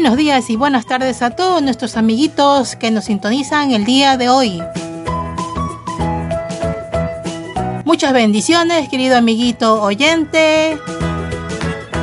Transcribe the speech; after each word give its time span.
Buenos 0.00 0.16
días 0.16 0.48
y 0.48 0.54
buenas 0.54 0.86
tardes 0.86 1.22
a 1.22 1.30
todos 1.30 1.60
nuestros 1.60 1.96
amiguitos 1.96 2.76
que 2.76 2.92
nos 2.92 3.06
sintonizan 3.06 3.72
el 3.72 3.84
día 3.84 4.16
de 4.16 4.28
hoy. 4.28 4.62
Muchas 7.84 8.12
bendiciones, 8.12 8.88
querido 8.88 9.16
amiguito 9.16 9.82
oyente. 9.82 10.78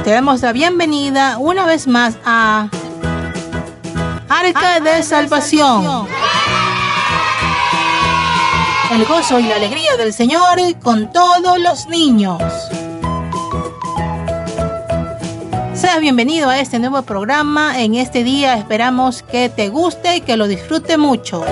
Te 0.04 0.12
damos 0.12 0.42
la 0.42 0.52
bienvenida 0.52 1.38
una 1.38 1.66
vez 1.66 1.88
más 1.88 2.18
a 2.26 2.68
Arca 4.28 4.82
de 4.82 5.02
Salvación. 5.02 6.06
El 8.92 9.06
gozo 9.06 9.40
y 9.40 9.44
la 9.44 9.56
alegría 9.56 9.96
del 9.96 10.12
Señor 10.12 10.60
con 10.84 11.14
todos 11.14 11.58
los 11.60 11.88
niños. 11.88 12.42
Seas 15.86 16.02
bienvenido 16.02 16.50
a 16.50 16.60
este 16.60 16.80
nuevo 16.80 17.04
programa. 17.04 17.80
En 17.80 17.94
este 17.94 18.24
día 18.24 18.56
esperamos 18.56 19.22
que 19.22 19.50
te 19.50 19.70
guste 19.70 20.16
y 20.16 20.22
que 20.22 20.36
lo 20.36 20.48
disfrute 20.48 20.98
mucho. 20.98 21.46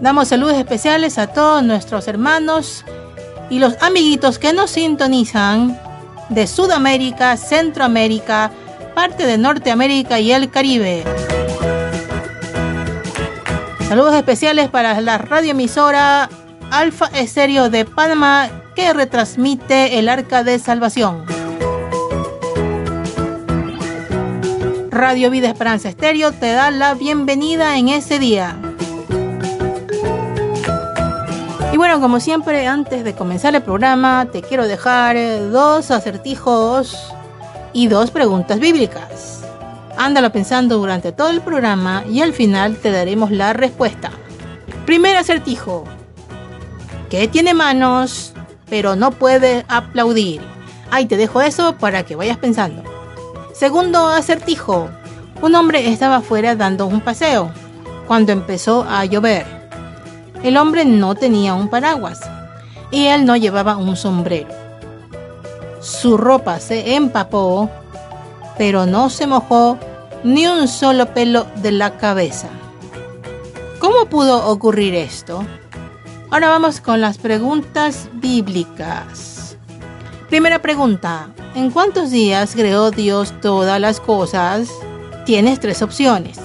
Damos 0.00 0.26
saludos 0.26 0.56
especiales 0.56 1.16
a 1.16 1.28
todos 1.28 1.62
nuestros 1.62 2.08
hermanos 2.08 2.84
y 3.50 3.60
los 3.60 3.80
amiguitos 3.80 4.40
que 4.40 4.52
nos 4.52 4.72
sintonizan 4.72 5.78
de 6.28 6.48
Sudamérica, 6.48 7.36
Centroamérica, 7.36 8.50
parte 8.96 9.26
de 9.26 9.38
Norteamérica 9.38 10.18
y 10.18 10.32
el 10.32 10.50
Caribe. 10.50 11.04
Saludos 13.88 14.16
especiales 14.16 14.68
para 14.70 15.00
la 15.00 15.18
radioemisora 15.18 16.28
Alfa 16.70 17.06
Estéreo 17.06 17.70
de 17.70 17.86
Panamá 17.86 18.50
que 18.74 18.92
retransmite 18.92 19.98
el 19.98 20.08
Arca 20.08 20.44
de 20.44 20.58
Salvación. 20.58 21.24
Radio 24.90 25.30
Vida 25.30 25.48
Esperanza 25.48 25.88
Estéreo 25.88 26.32
te 26.32 26.52
da 26.52 26.70
la 26.70 26.92
bienvenida 26.92 27.78
en 27.78 27.88
ese 27.88 28.18
día. 28.18 28.56
Y 31.72 31.76
bueno, 31.78 32.00
como 32.00 32.20
siempre, 32.20 32.66
antes 32.66 33.02
de 33.02 33.14
comenzar 33.14 33.54
el 33.54 33.62
programa, 33.62 34.26
te 34.30 34.42
quiero 34.42 34.66
dejar 34.66 35.16
dos 35.50 35.90
acertijos 35.90 37.14
y 37.72 37.88
dos 37.88 38.10
preguntas 38.10 38.60
bíblicas. 38.60 39.42
Ándalo 39.96 40.30
pensando 40.32 40.76
durante 40.76 41.12
todo 41.12 41.30
el 41.30 41.40
programa 41.40 42.04
y 42.08 42.20
al 42.20 42.34
final 42.34 42.76
te 42.76 42.90
daremos 42.90 43.30
la 43.30 43.54
respuesta. 43.54 44.10
Primer 44.84 45.16
acertijo 45.16 45.84
que 47.08 47.28
tiene 47.28 47.54
manos, 47.54 48.32
pero 48.68 48.96
no 48.96 49.10
puede 49.10 49.64
aplaudir. 49.68 50.40
Ahí 50.90 51.06
te 51.06 51.16
dejo 51.16 51.40
eso 51.42 51.76
para 51.76 52.04
que 52.04 52.16
vayas 52.16 52.38
pensando. 52.38 52.82
Segundo 53.54 54.06
acertijo. 54.06 54.88
Un 55.40 55.54
hombre 55.54 55.88
estaba 55.88 56.16
afuera 56.16 56.56
dando 56.56 56.86
un 56.86 57.00
paseo 57.00 57.50
cuando 58.06 58.32
empezó 58.32 58.84
a 58.88 59.04
llover. 59.04 59.46
El 60.42 60.56
hombre 60.56 60.84
no 60.84 61.14
tenía 61.14 61.54
un 61.54 61.68
paraguas 61.68 62.20
y 62.90 63.06
él 63.06 63.24
no 63.24 63.36
llevaba 63.36 63.76
un 63.76 63.96
sombrero. 63.96 64.48
Su 65.80 66.16
ropa 66.16 66.58
se 66.58 66.94
empapó, 66.94 67.70
pero 68.56 68.86
no 68.86 69.10
se 69.10 69.26
mojó 69.26 69.78
ni 70.24 70.46
un 70.46 70.66
solo 70.68 71.14
pelo 71.14 71.46
de 71.56 71.72
la 71.72 71.96
cabeza. 71.96 72.48
¿Cómo 73.78 74.06
pudo 74.06 74.48
ocurrir 74.48 74.94
esto? 74.94 75.44
Ahora 76.30 76.50
vamos 76.50 76.82
con 76.82 77.00
las 77.00 77.16
preguntas 77.16 78.10
bíblicas. 78.12 79.56
Primera 80.28 80.60
pregunta. 80.60 81.30
¿En 81.54 81.70
cuántos 81.70 82.10
días 82.10 82.52
creó 82.54 82.90
Dios 82.90 83.32
todas 83.40 83.80
las 83.80 83.98
cosas? 83.98 84.68
Tienes 85.24 85.58
tres 85.58 85.80
opciones. 85.80 86.38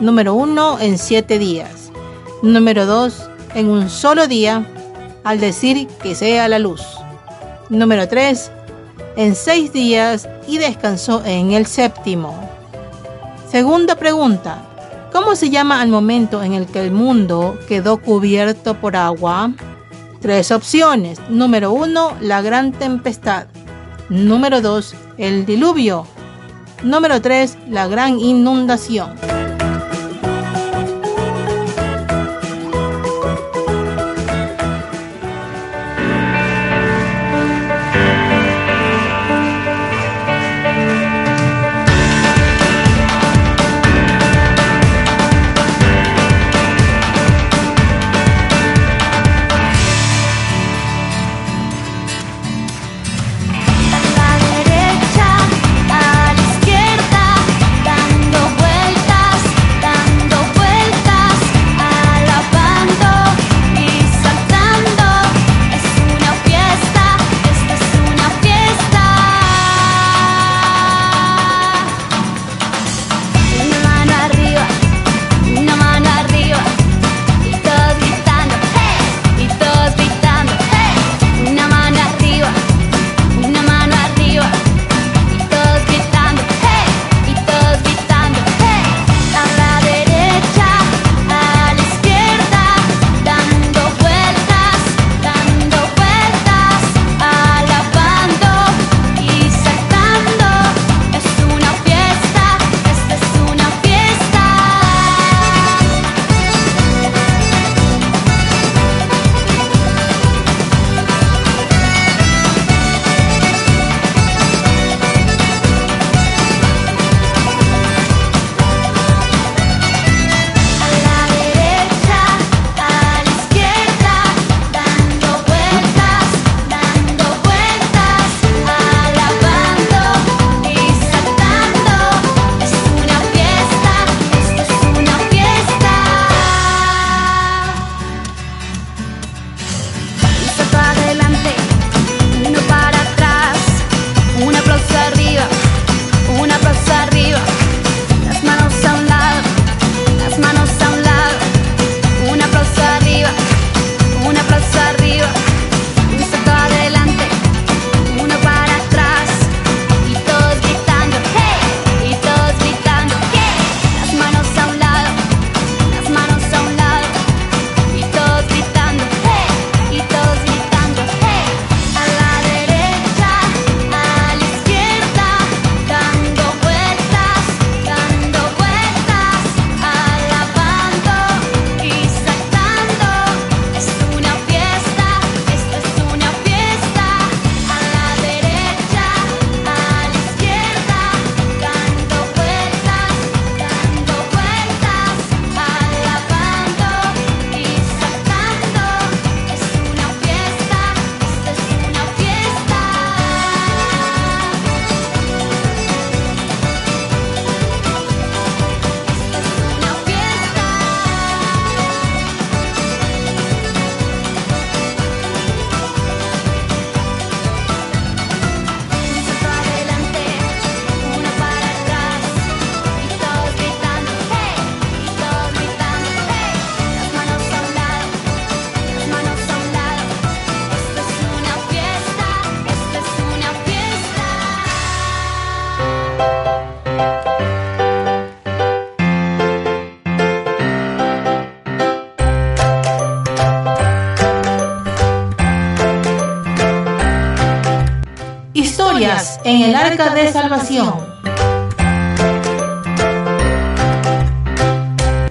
Número 0.00 0.32
uno, 0.32 0.78
en 0.80 0.96
siete 0.96 1.38
días. 1.38 1.90
Número 2.40 2.86
dos, 2.86 3.28
en 3.54 3.68
un 3.68 3.90
solo 3.90 4.26
día, 4.26 4.66
al 5.22 5.38
decir 5.38 5.86
que 6.02 6.14
sea 6.14 6.48
la 6.48 6.58
luz. 6.58 6.82
Número 7.68 8.08
tres, 8.08 8.50
en 9.16 9.34
seis 9.34 9.70
días 9.70 10.26
y 10.48 10.56
descansó 10.56 11.22
en 11.26 11.52
el 11.52 11.66
séptimo. 11.66 12.34
Segunda 13.50 13.96
pregunta. 13.96 14.62
¿Cómo 15.16 15.34
se 15.34 15.48
llama 15.48 15.80
al 15.80 15.88
momento 15.88 16.42
en 16.42 16.52
el 16.52 16.66
que 16.66 16.78
el 16.78 16.90
mundo 16.90 17.58
quedó 17.66 18.02
cubierto 18.02 18.78
por 18.78 18.96
agua? 18.96 19.50
Tres 20.20 20.50
opciones. 20.50 21.18
Número 21.30 21.72
uno, 21.72 22.12
la 22.20 22.42
gran 22.42 22.70
tempestad. 22.70 23.46
Número 24.10 24.60
dos, 24.60 24.94
el 25.16 25.46
diluvio. 25.46 26.06
Número 26.82 27.22
tres, 27.22 27.56
la 27.66 27.88
gran 27.88 28.20
inundación. 28.20 29.14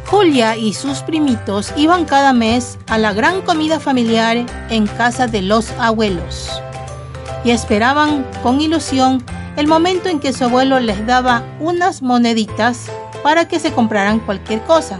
Julia 0.05 0.57
y 0.57 0.73
sus 0.73 0.99
primitos 0.99 1.71
iban 1.75 2.05
cada 2.05 2.33
mes 2.33 2.77
a 2.87 2.97
la 2.97 3.13
gran 3.13 3.41
comida 3.41 3.79
familiar 3.79 4.45
en 4.69 4.87
casa 4.87 5.27
de 5.27 5.41
los 5.41 5.71
abuelos 5.79 6.49
y 7.43 7.51
esperaban 7.51 8.25
con 8.41 8.59
ilusión 8.59 9.23
el 9.55 9.67
momento 9.67 10.09
en 10.09 10.19
que 10.19 10.33
su 10.33 10.45
abuelo 10.45 10.79
les 10.79 11.05
daba 11.05 11.43
unas 11.59 12.01
moneditas 12.01 12.87
para 13.23 13.47
que 13.47 13.59
se 13.59 13.71
compraran 13.71 14.19
cualquier 14.19 14.61
cosa. 14.63 14.99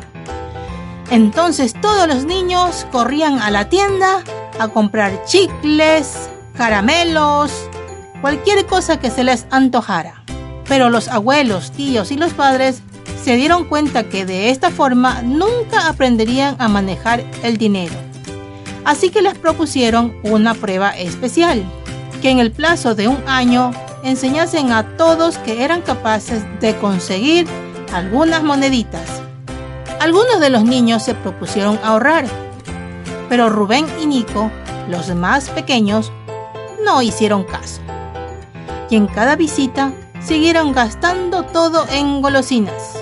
Entonces 1.10 1.74
todos 1.82 2.08
los 2.08 2.26
niños 2.26 2.86
corrían 2.92 3.40
a 3.40 3.52
la 3.52 3.70
tienda 3.70 4.24
a 4.60 4.68
comprar 4.68 5.24
chicles, 5.26 6.30
caramelos, 6.56 7.52
cualquier 8.22 8.66
cosa 8.66 9.00
que 9.00 9.10
se 9.12 9.24
les 9.24 9.46
antojara. 9.52 10.26
Pero 10.68 10.90
los 10.90 11.08
abuelos, 11.08 11.72
tíos 11.72 12.12
y 12.12 12.18
los 12.18 12.34
padres 12.34 12.82
se 13.24 13.36
dieron 13.36 13.66
cuenta 13.66 14.04
que 14.04 14.26
de 14.26 14.50
esta 14.50 14.70
forma 14.70 15.22
nunca 15.22 15.88
aprenderían 15.88 16.56
a 16.60 16.68
manejar 16.68 17.24
el 17.44 17.58
dinero. 17.58 17.94
Así 18.84 19.10
que 19.10 19.24
les 19.24 19.36
propusieron 19.36 20.16
una 20.24 20.54
prueba 20.54 20.92
especial, 20.92 21.64
que 22.22 22.30
en 22.30 22.40
el 22.40 22.52
plazo 22.52 22.94
de 22.94 23.08
un 23.08 23.18
año 23.26 23.72
enseñasen 24.04 24.72
a 24.72 24.96
todos 24.96 25.40
que 25.40 25.64
eran 25.64 25.82
capaces 25.82 26.44
de 26.62 26.76
conseguir 26.76 27.48
algunas 27.92 28.44
moneditas. 28.44 29.10
Algunos 30.00 30.40
de 30.40 30.52
los 30.52 30.64
niños 30.64 31.02
se 31.02 31.16
propusieron 31.16 31.80
ahorrar, 31.84 32.26
pero 33.28 33.50
Rubén 33.50 33.88
y 34.00 34.06
Nico, 34.06 34.52
los 34.88 35.14
más 35.16 35.50
pequeños, 35.50 36.12
no 36.86 37.02
hicieron 37.02 37.44
caso. 37.44 37.82
Y 38.92 38.98
en 38.98 39.08
cada 39.08 39.36
visita 39.36 39.92
siguieron 40.26 40.74
gastando 40.74 41.44
todo 41.44 41.86
en 41.90 42.22
golosinas. 42.22 42.98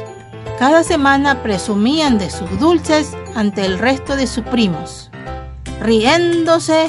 Cada 0.59 0.83
semana 0.83 1.41
presumían 1.41 2.17
de 2.17 2.29
sus 2.29 2.59
dulces 2.59 3.15
ante 3.33 3.65
el 3.65 3.79
resto 3.79 4.15
de 4.15 4.27
sus 4.27 4.43
primos, 4.45 5.09
riéndose 5.81 6.87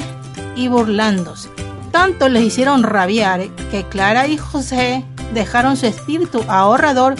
y 0.55 0.67
burlándose. 0.67 1.49
Tanto 1.91 2.27
les 2.27 2.43
hicieron 2.43 2.83
rabiar 2.83 3.47
que 3.71 3.85
Clara 3.87 4.27
y 4.27 4.37
José 4.37 5.05
dejaron 5.33 5.77
su 5.77 5.85
espíritu 5.85 6.43
ahorrador 6.49 7.15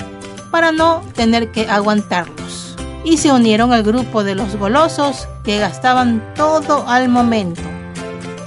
para 0.51 0.71
no 0.71 1.01
tener 1.15 1.51
que 1.51 1.69
aguantarlos 1.69 2.75
y 3.05 3.17
se 3.17 3.31
unieron 3.31 3.71
al 3.71 3.83
grupo 3.83 4.23
de 4.23 4.35
los 4.35 4.55
golosos 4.57 5.27
que 5.43 5.59
gastaban 5.59 6.21
todo 6.35 6.87
al 6.87 7.07
momento. 7.07 7.61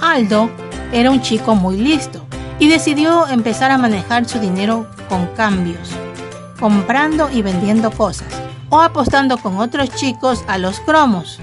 Aldo 0.01 0.49
era 0.91 1.09
un 1.09 1.21
chico 1.21 1.55
muy 1.55 1.77
listo 1.77 2.28
y 2.59 2.67
decidió 2.67 3.27
empezar 3.27 3.71
a 3.71 3.77
manejar 3.77 4.27
su 4.27 4.39
dinero 4.39 4.85
con 5.07 5.27
cambios, 5.27 5.91
comprando 6.59 7.29
y 7.31 7.41
vendiendo 7.41 7.89
cosas 7.89 8.27
o 8.69 8.81
apostando 8.81 9.37
con 9.37 9.57
otros 9.57 9.89
chicos 9.95 10.43
a 10.47 10.57
los 10.57 10.79
cromos. 10.81 11.39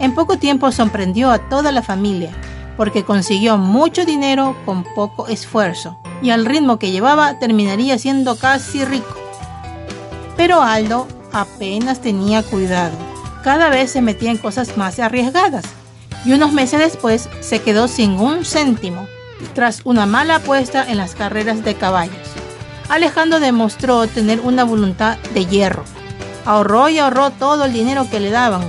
En 0.00 0.14
poco 0.14 0.38
tiempo 0.38 0.72
sorprendió 0.72 1.30
a 1.30 1.38
toda 1.38 1.70
la 1.70 1.82
familia 1.82 2.30
porque 2.76 3.04
consiguió 3.04 3.58
mucho 3.58 4.04
dinero 4.04 4.56
con 4.64 4.84
poco 4.94 5.28
esfuerzo 5.28 5.98
y 6.22 6.30
al 6.30 6.46
ritmo 6.46 6.78
que 6.78 6.90
llevaba 6.90 7.38
terminaría 7.38 7.98
siendo 7.98 8.36
casi 8.36 8.84
rico. 8.84 9.14
Pero 10.36 10.62
Aldo 10.62 11.06
apenas 11.32 12.00
tenía 12.00 12.42
cuidado. 12.42 12.96
Cada 13.44 13.68
vez 13.68 13.90
se 13.90 14.02
metía 14.02 14.30
en 14.30 14.38
cosas 14.38 14.76
más 14.76 14.98
arriesgadas 14.98 15.64
y 16.24 16.32
unos 16.32 16.52
meses 16.52 16.80
después 16.80 17.28
se 17.40 17.60
quedó 17.60 17.86
sin 17.86 18.12
un 18.12 18.44
céntimo 18.44 19.06
tras 19.54 19.82
una 19.84 20.06
mala 20.06 20.36
apuesta 20.36 20.88
en 20.88 20.98
las 20.98 21.14
carreras 21.14 21.64
de 21.64 21.74
caballos. 21.74 22.16
Alejandro 22.88 23.40
demostró 23.40 24.06
tener 24.06 24.40
una 24.40 24.64
voluntad 24.64 25.18
de 25.34 25.46
hierro. 25.46 25.84
Ahorró 26.44 26.88
y 26.88 26.98
ahorró 26.98 27.30
todo 27.30 27.64
el 27.64 27.72
dinero 27.72 28.06
que 28.10 28.20
le 28.20 28.30
daban, 28.30 28.62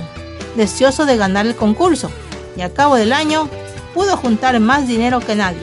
deseoso 0.56 1.04
de 1.04 1.16
ganar 1.16 1.46
el 1.46 1.56
concurso, 1.56 2.10
y 2.56 2.62
a 2.62 2.72
cabo 2.72 2.96
del 2.96 3.12
año 3.12 3.48
pudo 3.92 4.16
juntar 4.16 4.58
más 4.60 4.86
dinero 4.86 5.20
que 5.20 5.34
nadie. 5.34 5.62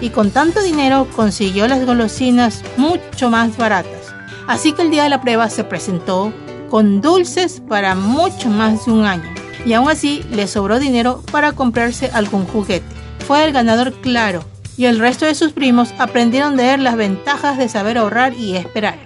Y 0.00 0.10
con 0.10 0.30
tanto 0.30 0.62
dinero 0.62 1.06
consiguió 1.14 1.66
las 1.68 1.84
golosinas 1.84 2.62
mucho 2.76 3.30
más 3.30 3.56
baratas. 3.56 4.14
Así 4.46 4.72
que 4.72 4.82
el 4.82 4.90
día 4.90 5.04
de 5.04 5.08
la 5.08 5.20
prueba 5.20 5.48
se 5.48 5.64
presentó 5.64 6.32
con 6.70 7.00
dulces 7.00 7.62
para 7.68 7.94
mucho 7.94 8.48
más 8.48 8.86
de 8.86 8.92
un 8.92 9.04
año. 9.04 9.32
Y 9.64 9.72
aún 9.72 9.88
así 9.88 10.24
le 10.30 10.46
sobró 10.46 10.78
dinero 10.78 11.22
para 11.30 11.52
comprarse 11.52 12.10
algún 12.12 12.46
juguete. 12.46 12.93
Fue 13.26 13.42
el 13.42 13.52
ganador 13.52 13.94
claro 14.02 14.44
y 14.76 14.84
el 14.84 14.98
resto 14.98 15.24
de 15.24 15.34
sus 15.34 15.52
primos 15.52 15.94
aprendieron 15.98 16.56
de 16.56 16.74
él 16.74 16.84
las 16.84 16.96
ventajas 16.96 17.56
de 17.56 17.70
saber 17.70 17.96
ahorrar 17.96 18.34
y 18.34 18.54
esperar. 18.56 18.98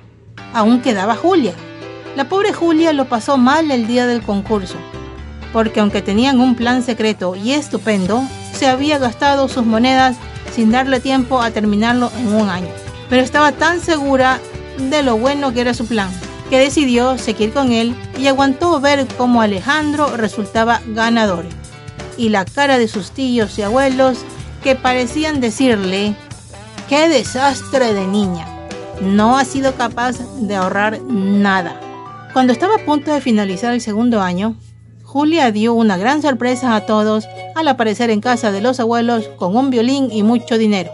Aún 0.53 0.81
quedaba 0.81 1.15
Julia. 1.15 1.53
La 2.17 2.29
pobre 2.29 2.53
Julia 2.53 2.93
lo 2.93 3.05
pasó 3.05 3.37
mal 3.37 3.71
el 3.71 3.87
día 3.87 4.09
del 4.09 4.23
concurso, 4.23 4.75
porque 5.53 5.79
aunque 5.79 6.03
tenían 6.03 6.41
un 6.41 6.57
plan 6.57 6.83
secreto 6.83 7.37
y 7.37 7.53
estupendo, 7.53 8.25
se 8.53 8.67
había 8.67 8.99
gastado 8.99 9.47
sus 9.47 9.65
monedas 9.65 10.17
sin 10.53 10.73
darle 10.73 10.99
tiempo 10.99 11.41
a 11.41 11.53
terminarlo 11.53 12.11
en 12.19 12.35
un 12.35 12.49
año. 12.49 12.71
Pero 13.09 13.23
estaba 13.23 13.53
tan 13.53 13.81
segura 13.81 14.41
de 14.79 15.05
lo 15.05 15.17
bueno 15.17 15.53
que 15.53 15.61
era 15.61 15.75
su 15.75 15.87
plan, 15.87 16.11
que 16.51 16.59
decidió 16.59 17.19
seguir 17.19 17.53
con 17.53 17.71
él 17.71 17.95
y 18.19 18.27
aguantó 18.27 18.81
ver 18.81 19.07
cómo 19.17 19.43
Alejandro 19.43 20.17
resultaba 20.17 20.81
ganador 20.89 21.45
y 22.19 22.29
la 22.29 22.45
cara 22.45 22.77
de 22.77 22.89
sus 22.89 23.13
tíos 23.13 23.59
y 23.59 23.63
abuelos 23.63 24.19
que 24.63 24.75
parecían 24.75 25.41
decirle, 25.41 26.15
¡qué 26.89 27.09
desastre 27.09 27.95
de 27.95 28.07
niña! 28.07 28.47
No 29.01 29.39
ha 29.39 29.45
sido 29.45 29.75
capaz 29.77 30.19
de 30.41 30.57
ahorrar 30.57 31.01
nada. 31.03 31.81
Cuando 32.33 32.53
estaba 32.53 32.75
a 32.75 32.85
punto 32.85 33.13
de 33.13 33.21
finalizar 33.21 33.73
el 33.73 33.81
segundo 33.81 34.21
año, 34.21 34.57
Julia 35.05 35.51
dio 35.53 35.73
una 35.73 35.97
gran 35.97 36.21
sorpresa 36.21 36.75
a 36.75 36.85
todos 36.85 37.27
al 37.55 37.69
aparecer 37.69 38.11
en 38.11 38.21
casa 38.21 38.53
de 38.53 38.61
los 38.61 38.81
abuelos 38.81 39.29
con 39.39 39.57
un 39.57 39.71
violín 39.71 40.11
y 40.13 40.23
mucho 40.23 40.59
dinero. 40.59 40.91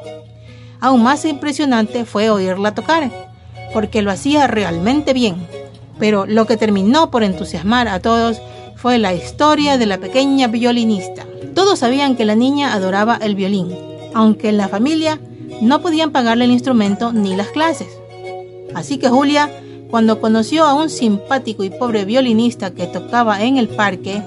Aún 0.81 1.03
más 1.03 1.25
impresionante 1.25 2.05
fue 2.05 2.31
oírla 2.31 2.75
tocar, 2.75 3.11
porque 3.73 4.03
lo 4.03 4.11
hacía 4.11 4.47
realmente 4.47 5.15
bien. 5.15 5.49
Pero 5.99 6.27
lo 6.27 6.47
que 6.47 6.57
terminó 6.57 7.11
por 7.11 7.25
entusiasmar 7.25 7.89
a 7.89 8.01
todos 8.01 8.41
fue 8.85 8.99
la 8.99 9.15
historia 9.15 9.79
de 9.79 9.87
la 9.87 9.97
pequeña 9.97 10.47
violinista. 10.47 11.25
Todos 11.55 11.79
sabían 11.79 12.17
que 12.17 12.27
la 12.27 12.35
niña 12.35 12.75
adoraba 12.75 13.19
el 13.23 13.35
violín, 13.35 13.75
aunque 14.13 14.51
en 14.51 14.59
la 14.59 14.69
familia 14.69 15.19
no 15.63 15.81
podían 15.81 16.11
pagarle 16.11 16.45
el 16.45 16.51
instrumento 16.51 17.11
ni 17.11 17.35
las 17.35 17.49
clases. 17.49 17.89
Así 18.75 18.99
que 18.99 19.09
Julia, 19.09 19.49
cuando 19.89 20.21
conoció 20.21 20.65
a 20.65 20.75
un 20.75 20.91
simpático 20.91 21.65
y 21.65 21.71
pobre 21.71 22.05
violinista 22.05 22.75
que 22.75 22.87
tocaba 22.87 23.43
en 23.43 23.57
el 23.57 23.69
parque, 23.69 24.23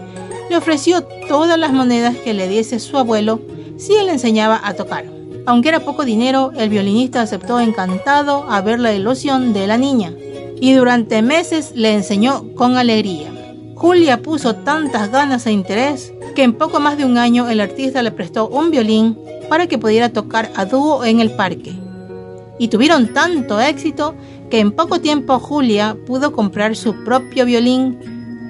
le 0.49 0.57
ofreció 0.57 1.03
todas 1.03 1.59
las 1.59 1.71
monedas 1.71 2.15
que 2.15 2.33
le 2.33 2.47
diese 2.47 2.79
su 2.79 2.97
abuelo 2.97 3.39
si 3.77 3.93
él 3.93 4.07
le 4.07 4.13
enseñaba 4.13 4.59
a 4.63 4.73
tocar. 4.73 5.05
Aunque 5.45 5.69
era 5.69 5.81
poco 5.81 6.03
dinero, 6.03 6.51
el 6.57 6.69
violinista 6.69 7.21
aceptó 7.21 7.59
encantado 7.59 8.47
a 8.49 8.59
ver 8.61 8.79
la 8.79 8.91
ilusión 8.91 9.53
de 9.53 9.67
la 9.67 9.77
niña 9.77 10.13
y 10.59 10.73
durante 10.73 11.21
meses 11.21 11.73
le 11.75 11.93
enseñó 11.93 12.55
con 12.55 12.75
alegría. 12.75 13.36
Julia 13.77 14.23
puso 14.23 14.55
tantas 14.55 15.11
ganas 15.11 15.45
e 15.45 15.51
interés 15.51 16.11
que 16.35 16.41
en 16.41 16.53
poco 16.53 16.79
más 16.79 16.97
de 16.97 17.05
un 17.05 17.19
año 17.19 17.47
el 17.47 17.61
artista 17.61 18.01
le 18.01 18.09
prestó 18.09 18.47
un 18.47 18.71
violín 18.71 19.15
para 19.49 19.67
que 19.67 19.77
pudiera 19.77 20.09
tocar 20.09 20.51
a 20.55 20.65
dúo 20.65 21.05
en 21.05 21.19
el 21.19 21.29
parque. 21.35 21.75
Y 22.57 22.69
tuvieron 22.69 23.13
tanto 23.13 23.61
éxito 23.61 24.15
que 24.49 24.59
en 24.61 24.71
poco 24.71 24.99
tiempo 24.99 25.37
Julia 25.37 25.95
pudo 26.07 26.31
comprar 26.31 26.75
su 26.75 27.03
propio 27.03 27.45
violín 27.45 27.99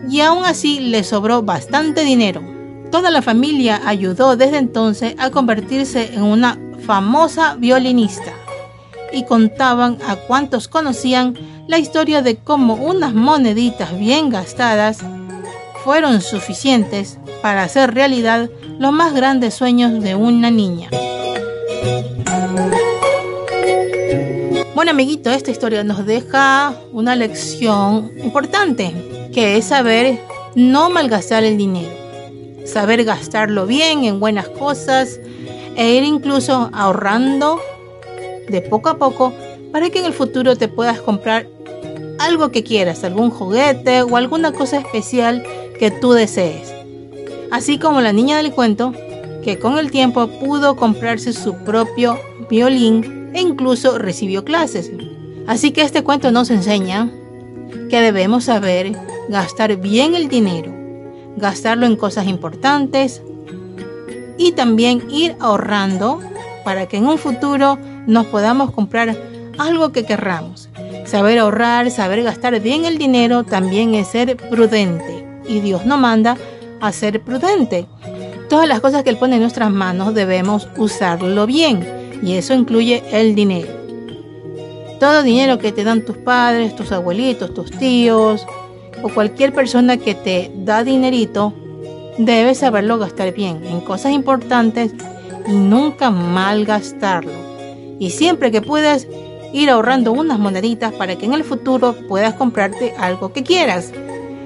y 0.09 0.21
aún 0.21 0.45
así 0.45 0.79
le 0.79 1.03
sobró 1.03 1.41
bastante 1.41 2.05
dinero. 2.05 2.41
Toda 2.89 3.11
la 3.11 3.21
familia 3.21 3.81
ayudó 3.85 4.37
desde 4.37 4.59
entonces 4.59 5.13
a 5.17 5.29
convertirse 5.29 6.13
en 6.13 6.23
una 6.23 6.57
famosa 6.85 7.55
violinista 7.55 8.33
y 9.11 9.23
contaban 9.23 9.97
a 10.07 10.15
cuantos 10.15 10.67
conocían 10.67 11.35
la 11.67 11.79
historia 11.79 12.21
de 12.21 12.37
cómo 12.37 12.75
unas 12.75 13.13
moneditas 13.13 13.97
bien 13.97 14.29
gastadas 14.29 14.99
fueron 15.83 16.21
suficientes 16.21 17.17
para 17.41 17.63
hacer 17.63 17.93
realidad 17.93 18.49
los 18.79 18.91
más 18.91 19.13
grandes 19.13 19.53
sueños 19.53 20.01
de 20.03 20.15
una 20.15 20.51
niña. 20.51 20.89
Bueno 24.75 24.91
amiguito, 24.91 25.31
esta 25.31 25.49
historia 25.49 25.83
nos 25.83 26.05
deja 26.05 26.75
una 26.91 27.15
lección 27.15 28.11
importante, 28.23 29.29
que 29.33 29.57
es 29.57 29.65
saber 29.65 30.19
no 30.55 30.89
malgastar 30.89 31.43
el 31.43 31.57
dinero, 31.57 31.89
saber 32.65 33.03
gastarlo 33.03 33.65
bien 33.65 34.03
en 34.03 34.19
buenas 34.19 34.47
cosas 34.49 35.19
e 35.75 35.93
ir 35.95 36.03
incluso 36.03 36.69
ahorrando 36.73 37.59
de 38.47 38.61
poco 38.61 38.89
a 38.89 38.97
poco 38.97 39.33
para 39.71 39.89
que 39.89 39.99
en 39.99 40.05
el 40.05 40.13
futuro 40.13 40.55
te 40.55 40.67
puedas 40.67 40.99
comprar 41.01 41.47
algo 42.19 42.49
que 42.49 42.63
quieras, 42.63 43.03
algún 43.03 43.29
juguete 43.29 44.01
o 44.01 44.15
alguna 44.17 44.51
cosa 44.51 44.79
especial 44.79 45.43
que 45.79 45.91
tú 45.91 46.13
desees. 46.13 46.73
Así 47.51 47.77
como 47.77 48.01
la 48.01 48.13
niña 48.13 48.37
del 48.37 48.51
cuento, 48.51 48.93
que 49.43 49.59
con 49.59 49.77
el 49.77 49.91
tiempo 49.91 50.27
pudo 50.27 50.75
comprarse 50.75 51.31
su 51.31 51.55
propio 51.63 52.19
violín 52.49 53.31
e 53.33 53.41
incluso 53.41 53.97
recibió 53.97 54.43
clases. 54.43 54.91
Así 55.47 55.71
que 55.71 55.81
este 55.81 56.03
cuento 56.03 56.31
nos 56.31 56.49
enseña 56.49 57.09
que 57.89 58.01
debemos 58.01 58.45
saber 58.45 58.93
gastar 59.29 59.77
bien 59.77 60.15
el 60.15 60.27
dinero, 60.27 60.73
gastarlo 61.37 61.85
en 61.85 61.95
cosas 61.95 62.27
importantes 62.27 63.21
y 64.37 64.51
también 64.51 65.03
ir 65.09 65.35
ahorrando 65.39 66.19
para 66.65 66.87
que 66.87 66.97
en 66.97 67.05
un 67.05 67.17
futuro 67.17 67.77
nos 68.07 68.25
podamos 68.27 68.71
comprar 68.71 69.15
algo 69.57 69.91
que 69.91 70.05
querramos. 70.05 70.69
Saber 71.05 71.39
ahorrar, 71.39 71.91
saber 71.91 72.23
gastar 72.23 72.59
bien 72.59 72.85
el 72.85 72.97
dinero 72.97 73.43
también 73.43 73.93
es 73.93 74.07
ser 74.07 74.35
prudente 74.37 75.25
y 75.47 75.59
Dios 75.59 75.85
nos 75.85 75.99
manda 75.99 76.37
a 76.81 76.91
ser 76.91 77.21
prudente. 77.21 77.85
Todas 78.49 78.67
las 78.67 78.79
cosas 78.79 79.03
que 79.03 79.09
Él 79.09 79.17
pone 79.17 79.35
en 79.35 79.41
nuestras 79.41 79.71
manos 79.71 80.13
debemos 80.13 80.67
usarlo 80.77 81.45
bien 81.45 81.85
y 82.23 82.33
eso 82.33 82.53
incluye 82.53 83.03
el 83.11 83.35
dinero. 83.35 83.69
Todo 84.99 85.21
dinero 85.21 85.59
que 85.59 85.71
te 85.71 85.83
dan 85.83 86.03
tus 86.03 86.17
padres, 86.17 86.75
tus 86.75 86.91
abuelitos, 86.91 87.53
tus 87.53 87.71
tíos 87.71 88.47
o 89.03 89.09
cualquier 89.09 89.53
persona 89.53 89.97
que 89.97 90.15
te 90.15 90.51
da 90.55 90.83
dinerito, 90.83 91.53
debes 92.17 92.59
saberlo 92.59 92.97
gastar 92.97 93.33
bien 93.33 93.63
en 93.65 93.81
cosas 93.81 94.11
importantes 94.11 94.93
y 95.47 95.51
nunca 95.51 96.09
malgastarlo. 96.09 97.46
Y 97.99 98.11
siempre 98.11 98.51
que 98.51 98.61
puedas, 98.61 99.07
ir 99.53 99.69
ahorrando 99.69 100.11
unas 100.11 100.39
moneditas 100.39 100.93
para 100.93 101.15
que 101.15 101.25
en 101.25 101.33
el 101.33 101.43
futuro 101.43 101.95
puedas 102.07 102.33
comprarte 102.33 102.93
algo 102.97 103.33
que 103.33 103.43
quieras. 103.43 103.91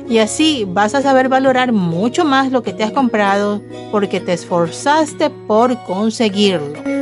Y 0.07 0.17
así 0.19 0.65
vas 0.67 0.93
a 0.93 1.01
saber 1.01 1.29
valorar 1.29 1.71
mucho 1.71 2.25
más 2.25 2.51
lo 2.51 2.63
que 2.63 2.73
te 2.73 2.83
has 2.83 2.91
comprado 2.91 3.61
porque 3.91 4.19
te 4.19 4.33
esforzaste 4.33 5.29
por 5.29 5.81
conseguirlo. 5.85 7.00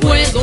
puedo 0.00 0.41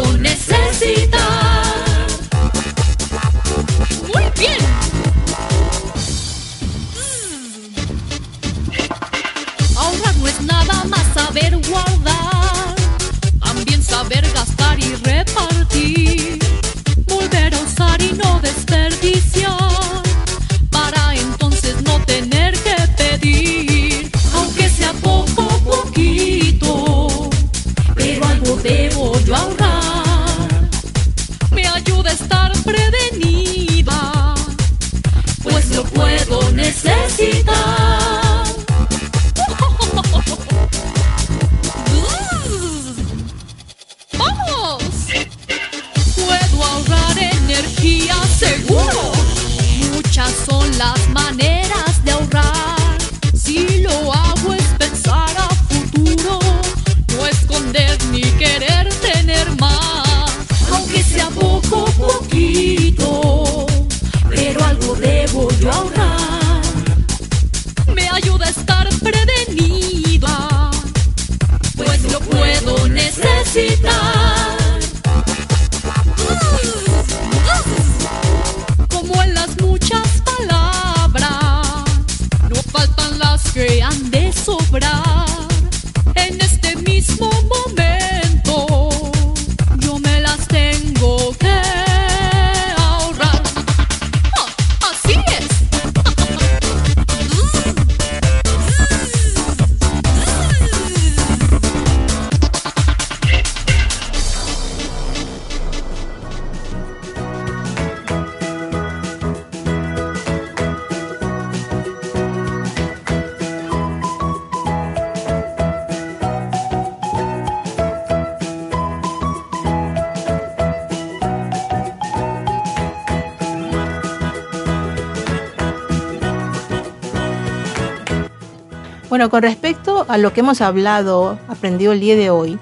Bueno, 129.10 129.32
con 129.32 129.42
respecto 129.42 130.06
a 130.08 130.20
lo 130.20 130.34
que 130.34 130.42
hemos 130.42 130.62
hablado, 130.62 131.40
aprendido 131.48 131.94
el 131.94 132.00
día 132.00 132.16
de 132.16 132.30
hoy, 132.30 132.60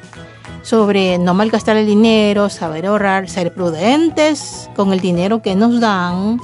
sobre 0.64 1.18
no 1.18 1.34
malgastar 1.34 1.76
el 1.76 1.86
dinero, 1.86 2.50
saber 2.50 2.86
ahorrar, 2.86 3.30
ser 3.30 3.54
prudentes 3.54 4.70
con 4.74 4.94
el 4.94 5.02
dinero 5.02 5.42
que 5.42 5.56
nos 5.56 5.82
dan, 5.82 6.40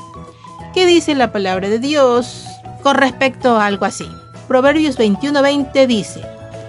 ¿qué 0.73 0.85
dice 0.85 1.15
la 1.15 1.31
palabra 1.31 1.69
de 1.69 1.79
Dios 1.79 2.45
con 2.83 2.95
respecto 2.95 3.55
a 3.55 3.65
algo 3.65 3.85
así? 3.85 4.05
Proverbios 4.49 4.99
21:20 4.99 5.87
dice, 5.87 6.21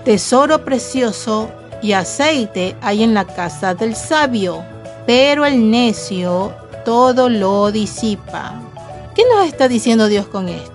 Tesoro 0.05 0.65
precioso 0.65 1.51
y 1.83 1.93
aceite 1.93 2.77
hay 2.83 3.03
en 3.03 3.15
la 3.15 3.25
casa 3.25 3.75
del 3.75 3.97
sabio, 3.97 4.65
pero 5.07 5.45
el 5.45 5.73
necio 5.73 6.55
todo 6.85 7.29
lo 7.29 7.73
disipa. 7.73 8.63
¿Qué 9.17 9.23
nos 9.35 9.47
está 9.47 9.67
diciendo 9.67 10.07
Dios 10.07 10.29
con 10.29 10.49
esto? 10.49 10.74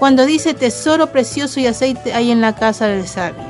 Cuando 0.00 0.24
dice 0.24 0.54
tesoro 0.54 1.08
precioso 1.08 1.60
y 1.60 1.66
aceite 1.66 2.14
hay 2.14 2.30
en 2.30 2.40
la 2.40 2.54
casa 2.54 2.86
del 2.86 3.06
sabio. 3.06 3.44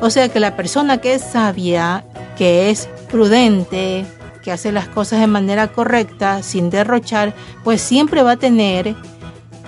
O 0.00 0.08
sea 0.08 0.30
que 0.30 0.40
la 0.40 0.56
persona 0.56 0.96
que 0.96 1.12
es 1.12 1.20
sabia, 1.22 2.06
que 2.38 2.70
es 2.70 2.88
prudente, 3.10 4.06
que 4.42 4.50
hace 4.50 4.72
las 4.72 4.88
cosas 4.88 5.20
de 5.20 5.26
manera 5.26 5.68
correcta, 5.68 6.42
sin 6.42 6.70
derrochar, 6.70 7.34
pues 7.64 7.82
siempre 7.82 8.22
va 8.22 8.32
a 8.32 8.36
tener 8.38 8.96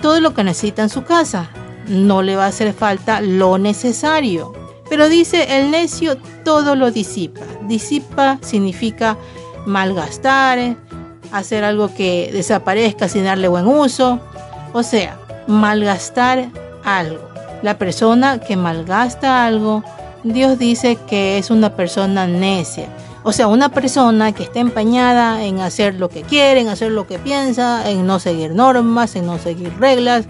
todo 0.01 0.19
lo 0.19 0.33
que 0.33 0.43
necesita 0.43 0.81
en 0.81 0.89
su 0.89 1.03
casa. 1.03 1.51
No 1.87 2.23
le 2.23 2.35
va 2.35 2.45
a 2.45 2.49
hacer 2.49 2.73
falta 2.73 3.21
lo 3.21 3.59
necesario. 3.59 4.53
Pero 4.89 5.09
dice 5.09 5.59
el 5.59 5.69
necio 5.69 6.17
todo 6.43 6.75
lo 6.75 6.89
disipa. 6.89 7.41
Disipa 7.67 8.39
significa 8.41 9.17
malgastar, 9.67 10.77
hacer 11.31 11.63
algo 11.63 11.93
que 11.93 12.31
desaparezca 12.33 13.07
sin 13.07 13.25
darle 13.25 13.49
buen 13.49 13.67
uso. 13.67 14.19
O 14.73 14.81
sea, 14.81 15.19
malgastar 15.47 16.49
algo. 16.83 17.27
La 17.61 17.77
persona 17.77 18.39
que 18.39 18.55
malgasta 18.55 19.45
algo, 19.45 19.83
Dios 20.23 20.59
dice 20.59 20.97
que 21.07 21.37
es 21.37 21.49
una 21.49 21.75
persona 21.75 22.27
necia. 22.27 22.87
O 23.23 23.31
sea, 23.31 23.47
una 23.47 23.69
persona 23.69 24.31
que 24.31 24.43
está 24.43 24.59
empeñada 24.59 25.43
en 25.43 25.59
hacer 25.59 25.95
lo 25.95 26.09
que 26.09 26.21
quiere, 26.21 26.61
en 26.61 26.69
hacer 26.69 26.91
lo 26.91 27.07
que 27.07 27.19
piensa, 27.19 27.89
en 27.89 28.05
no 28.05 28.19
seguir 28.19 28.51
normas, 28.51 29.15
en 29.15 29.25
no 29.25 29.37
seguir 29.37 29.73
reglas, 29.79 30.25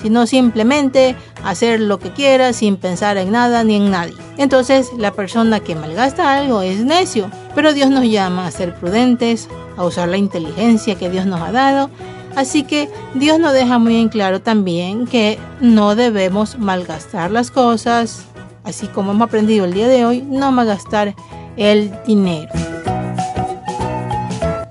sino 0.00 0.26
simplemente 0.26 1.16
hacer 1.44 1.80
lo 1.80 1.98
que 1.98 2.12
quiera 2.12 2.52
sin 2.52 2.76
pensar 2.76 3.16
en 3.18 3.32
nada 3.32 3.64
ni 3.64 3.76
en 3.76 3.90
nadie. 3.90 4.14
Entonces, 4.36 4.90
la 4.96 5.12
persona 5.12 5.60
que 5.60 5.74
malgasta 5.74 6.34
algo 6.34 6.62
es 6.62 6.84
necio, 6.84 7.30
pero 7.54 7.74
Dios 7.74 7.90
nos 7.90 8.04
llama 8.04 8.46
a 8.46 8.50
ser 8.50 8.74
prudentes, 8.74 9.48
a 9.76 9.84
usar 9.84 10.08
la 10.08 10.16
inteligencia 10.16 10.94
que 10.94 11.10
Dios 11.10 11.26
nos 11.26 11.40
ha 11.40 11.52
dado 11.52 11.90
Así 12.36 12.62
que 12.62 12.88
Dios 13.14 13.38
nos 13.38 13.52
deja 13.52 13.78
muy 13.78 13.96
en 13.96 14.08
claro 14.08 14.40
también 14.40 15.06
que 15.06 15.38
no 15.60 15.94
debemos 15.96 16.58
malgastar 16.58 17.30
las 17.30 17.50
cosas, 17.50 18.24
así 18.64 18.86
como 18.86 19.12
hemos 19.12 19.26
aprendido 19.26 19.64
el 19.64 19.72
día 19.72 19.88
de 19.88 20.04
hoy, 20.04 20.22
no 20.22 20.52
malgastar 20.52 21.14
el 21.56 21.92
dinero. 22.06 22.50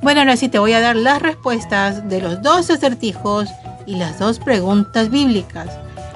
Bueno, 0.02 0.22
ahora 0.22 0.38
sí 0.38 0.48
te 0.48 0.60
voy 0.60 0.72
a 0.72 0.80
dar 0.80 0.96
las 0.96 1.22
respuestas 1.22 2.08
de 2.08 2.22
los 2.22 2.42
dos 2.42 2.70
acertijos 2.70 3.50
y 3.86 3.96
las 3.96 4.20
dos 4.20 4.40
preguntas 4.40 5.10
bíblicas. 5.10 5.68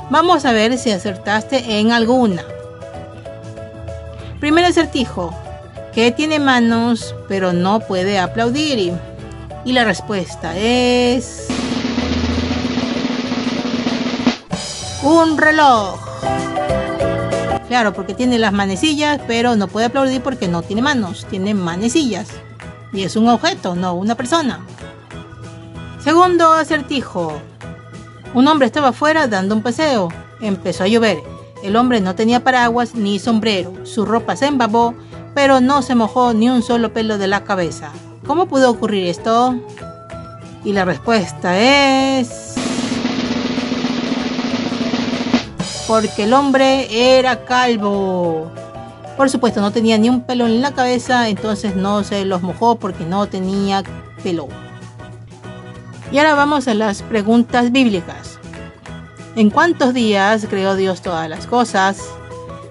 Vamos 0.09 0.45
a 0.45 0.53
ver 0.53 0.77
si 0.77 0.91
acertaste 0.91 1.79
en 1.79 1.91
alguna. 1.91 2.43
Primer 4.39 4.63
acertijo, 4.63 5.33
que 5.93 6.11
tiene 6.11 6.39
manos 6.39 7.13
pero 7.27 7.51
no 7.53 7.81
puede 7.81 8.17
aplaudir. 8.17 8.93
Y 9.63 9.73
la 9.73 9.83
respuesta 9.83 10.57
es... 10.57 11.47
Un 15.03 15.37
reloj. 15.37 15.99
Claro, 17.67 17.93
porque 17.93 18.13
tiene 18.13 18.37
las 18.37 18.53
manecillas, 18.53 19.19
pero 19.27 19.55
no 19.55 19.67
puede 19.67 19.87
aplaudir 19.87 20.21
porque 20.21 20.47
no 20.47 20.61
tiene 20.61 20.81
manos, 20.81 21.25
tiene 21.29 21.53
manecillas. 21.53 22.27
Y 22.91 23.03
es 23.03 23.15
un 23.15 23.29
objeto, 23.29 23.75
no 23.75 23.93
una 23.93 24.15
persona. 24.15 24.65
Segundo 26.03 26.51
acertijo. 26.51 27.33
Un 28.33 28.47
hombre 28.47 28.65
estaba 28.65 28.89
afuera 28.89 29.27
dando 29.27 29.55
un 29.55 29.61
paseo. 29.61 30.09
Empezó 30.41 30.83
a 30.83 30.87
llover. 30.87 31.19
El 31.63 31.75
hombre 31.75 32.01
no 32.01 32.15
tenía 32.15 32.43
paraguas 32.43 32.95
ni 32.95 33.19
sombrero. 33.19 33.85
Su 33.85 34.05
ropa 34.05 34.35
se 34.35 34.47
embabó, 34.47 34.95
pero 35.35 35.61
no 35.61 35.81
se 35.81 35.95
mojó 35.95 36.33
ni 36.33 36.49
un 36.49 36.63
solo 36.63 36.91
pelo 36.93 37.17
de 37.17 37.27
la 37.27 37.43
cabeza. 37.43 37.91
¿Cómo 38.25 38.45
pudo 38.45 38.69
ocurrir 38.69 39.07
esto? 39.07 39.55
Y 40.63 40.73
la 40.73 40.85
respuesta 40.85 41.59
es... 41.59 42.55
Porque 45.87 46.23
el 46.23 46.33
hombre 46.33 47.17
era 47.17 47.43
calvo. 47.43 48.51
Por 49.17 49.29
supuesto, 49.29 49.59
no 49.59 49.71
tenía 49.71 49.97
ni 49.97 50.07
un 50.09 50.21
pelo 50.21 50.45
en 50.45 50.61
la 50.61 50.71
cabeza, 50.71 51.27
entonces 51.27 51.75
no 51.75 52.03
se 52.03 52.23
los 52.23 52.41
mojó 52.41 52.75
porque 52.75 53.03
no 53.03 53.27
tenía 53.27 53.83
pelo. 54.23 54.47
Y 56.11 56.19
ahora 56.19 56.35
vamos 56.35 56.67
a 56.67 56.73
las 56.75 57.01
preguntas 57.01 57.71
bíblicas. 57.71 58.39
¿En 59.35 59.49
cuántos 59.49 59.93
días 59.93 60.45
creó 60.49 60.75
Dios 60.75 61.01
todas 61.01 61.27
las 61.27 61.47
cosas? 61.47 62.01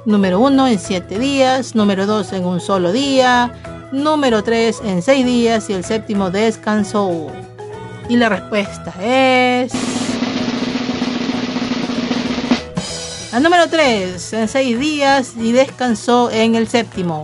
Número 0.07 0.41
uno, 0.41 0.67
en 0.67 0.79
siete 0.79 1.19
días. 1.19 1.75
Número 1.75 2.07
dos, 2.07 2.33
en 2.33 2.47
un 2.47 2.61
solo 2.61 2.93
día 2.93 3.53
número 3.93 4.43
3 4.43 4.83
en 4.85 5.03
6 5.03 5.27
días 5.27 5.71
y 5.71 5.75
el 5.75 5.85
séptimo 5.85 6.31
descansó. 6.31 7.29
Y 8.09 8.17
la 8.17 8.29
respuesta 8.29 8.95
es... 9.01 9.73
La 13.33 13.39
número 13.39 13.69
3 13.69 14.33
en 14.33 14.49
6 14.49 14.81
días 14.81 15.35
y 15.37 15.53
descansó 15.53 16.31
en 16.31 16.57
el 16.57 16.67
séptimo. 16.67 17.23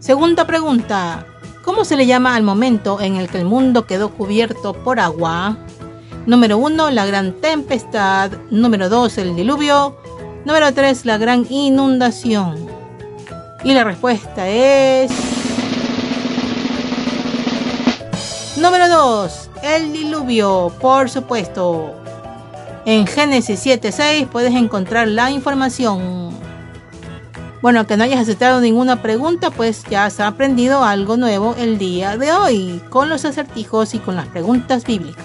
Segunda 0.00 0.46
pregunta. 0.46 1.24
¿Cómo 1.64 1.84
se 1.84 1.96
le 1.96 2.06
llama 2.06 2.34
al 2.34 2.42
momento 2.42 3.00
en 3.00 3.16
el 3.16 3.28
que 3.28 3.38
el 3.38 3.44
mundo 3.44 3.86
quedó 3.86 4.10
cubierto 4.10 4.72
por 4.72 5.00
agua? 5.00 5.56
Número 6.26 6.58
1, 6.58 6.90
la 6.90 7.06
gran 7.06 7.32
tempestad. 7.40 8.32
Número 8.50 8.88
2, 8.88 9.18
el 9.18 9.36
diluvio. 9.36 9.96
Número 10.44 10.72
3, 10.72 11.06
la 11.06 11.18
gran 11.18 11.46
inundación. 11.48 12.75
Y 13.64 13.74
la 13.74 13.84
respuesta 13.84 14.48
es... 14.48 15.10
Número 18.56 18.88
2. 18.88 19.50
El 19.62 19.92
diluvio, 19.92 20.72
por 20.80 21.10
supuesto. 21.10 21.94
En 22.84 23.06
Génesis 23.06 23.66
7.6 23.66 24.28
puedes 24.28 24.54
encontrar 24.54 25.08
la 25.08 25.30
información. 25.30 26.30
Bueno, 27.60 27.86
que 27.86 27.96
no 27.96 28.04
hayas 28.04 28.20
aceptado 28.20 28.60
ninguna 28.60 29.02
pregunta, 29.02 29.50
pues 29.50 29.82
ya 29.90 30.04
has 30.04 30.20
aprendido 30.20 30.84
algo 30.84 31.16
nuevo 31.16 31.56
el 31.58 31.78
día 31.78 32.16
de 32.16 32.32
hoy, 32.32 32.80
con 32.90 33.08
los 33.08 33.24
acertijos 33.24 33.94
y 33.94 33.98
con 33.98 34.14
las 34.14 34.28
preguntas 34.28 34.84
bíblicas. 34.84 35.24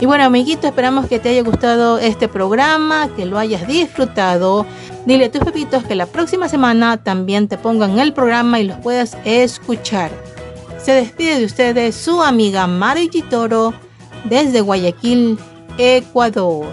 Y 0.00 0.04
bueno, 0.04 0.24
amiguito, 0.24 0.66
esperamos 0.66 1.06
que 1.06 1.18
te 1.18 1.30
haya 1.30 1.42
gustado 1.42 1.98
este 1.98 2.28
programa, 2.28 3.08
que 3.16 3.24
lo 3.24 3.38
hayas 3.38 3.66
disfrutado. 3.66 4.66
Dile 5.06 5.26
a 5.26 5.30
tus 5.30 5.42
pepitos 5.42 5.84
que 5.84 5.94
la 5.94 6.06
próxima 6.06 6.48
semana 6.48 6.98
también 6.98 7.48
te 7.48 7.56
pongan 7.56 7.98
el 7.98 8.12
programa 8.12 8.60
y 8.60 8.64
los 8.64 8.76
puedas 8.78 9.16
escuchar. 9.24 10.10
Se 10.82 10.92
despide 10.92 11.38
de 11.38 11.46
ustedes 11.46 11.96
su 11.96 12.22
amiga 12.22 12.66
Mari 12.66 13.08
Toro 13.30 13.72
desde 14.24 14.60
Guayaquil, 14.60 15.38
Ecuador. 15.78 16.66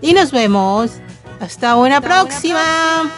Y 0.00 0.12
nos 0.12 0.30
vemos. 0.30 0.92
Hasta 1.40 1.76
una 1.76 2.00
próxima. 2.00 3.10